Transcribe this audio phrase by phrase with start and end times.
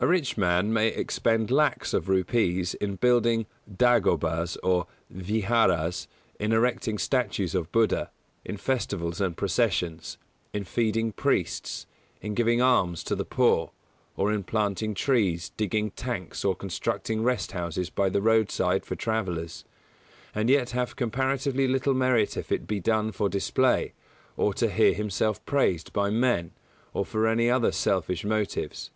[0.00, 6.08] A rich man may expend lakhs of rupees in building dāgobas or vihāras,
[6.40, 8.10] in erecting statues of Buddha,
[8.44, 10.18] in festivals and processions,
[10.52, 11.86] in feeding priests,
[12.20, 13.70] in giving alms to the poor,
[14.16, 19.64] or in planting trees, digging tanks, or constructing rest houses by the roadside for travellers,
[20.34, 23.92] and yet have comparatively little merit if it be done for display,
[24.36, 26.50] or to hear himself praised by men,
[26.92, 28.90] or for any other selfish motives.